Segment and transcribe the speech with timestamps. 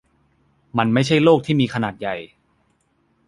[0.77, 2.15] มันไม่ใช่โลกที่มีขนาดใหญ่.